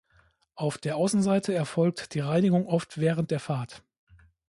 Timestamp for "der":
0.79-0.97, 3.29-3.39